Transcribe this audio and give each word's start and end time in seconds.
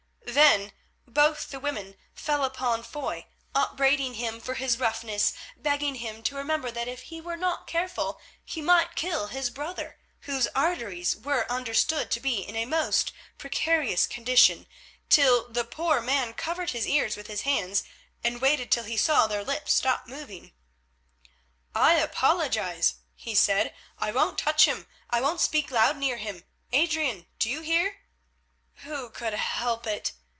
Then 0.27 0.71
both 1.05 1.49
the 1.49 1.59
women 1.59 1.97
fell 2.13 2.45
upon 2.45 2.83
Foy, 2.83 3.25
upbraiding 3.53 4.13
him 4.13 4.39
for 4.39 4.53
his 4.53 4.79
roughness, 4.79 5.33
begging 5.57 5.95
him 5.95 6.23
to 6.23 6.37
remember 6.37 6.71
that 6.71 6.87
if 6.87 7.01
he 7.03 7.19
were 7.19 7.35
not 7.35 7.67
careful 7.67 8.21
he 8.45 8.61
might 8.61 8.95
kill 8.95 9.27
his 9.27 9.49
brother, 9.49 9.99
whose 10.21 10.47
arteries 10.55 11.17
were 11.17 11.51
understood 11.51 12.09
to 12.11 12.21
be 12.21 12.43
in 12.47 12.55
a 12.55 12.65
most 12.65 13.11
precarious 13.37 14.07
condition, 14.07 14.67
till 15.09 15.49
the 15.49 15.65
poor 15.65 15.99
man 15.99 16.33
covered 16.33 16.69
his 16.69 16.87
ears 16.87 17.17
with 17.17 17.27
his 17.27 17.41
hands 17.41 17.83
and 18.23 18.39
waited 18.39 18.71
till 18.71 18.85
he 18.85 18.95
saw 18.95 19.27
their 19.27 19.43
lips 19.43 19.73
stop 19.73 20.07
moving. 20.07 20.53
"I 21.75 21.95
apologise," 21.95 22.95
he 23.15 23.35
said. 23.35 23.75
"I 23.99 24.13
won't 24.13 24.37
touch 24.39 24.63
him, 24.63 24.87
I 25.09 25.19
won't 25.19 25.41
speak 25.41 25.69
loud 25.71 25.97
near 25.97 26.15
him. 26.15 26.45
Adrian, 26.71 27.25
do 27.37 27.49
you 27.49 27.59
hear?" 27.59 27.97
"Who 28.85 29.09
could 29.09 29.33
help 29.33 29.85
it?" 29.85 30.13